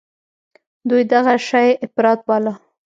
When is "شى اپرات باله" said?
1.47-2.53